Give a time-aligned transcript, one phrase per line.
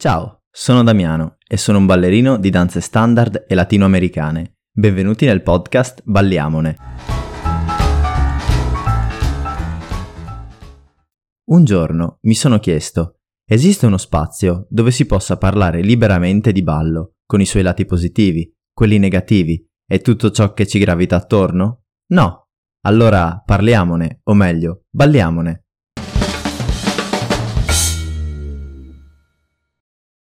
[0.00, 4.58] Ciao, sono Damiano e sono un ballerino di danze standard e latinoamericane.
[4.72, 6.76] Benvenuti nel podcast Balliamone.
[11.46, 17.14] Un giorno mi sono chiesto, esiste uno spazio dove si possa parlare liberamente di ballo,
[17.26, 21.86] con i suoi lati positivi, quelli negativi e tutto ciò che ci gravita attorno?
[22.12, 22.46] No.
[22.82, 25.64] Allora parliamone, o meglio, balliamone.